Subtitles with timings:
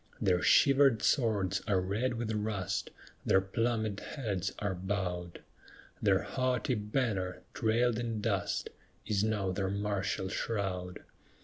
[0.19, 2.89] Their shivered swords are red with rust;
[3.23, 5.41] Their plumèd heads are bowed;
[6.01, 8.71] Their haughty banner, trailed in dust,
[9.05, 11.01] Is now their martial shroud.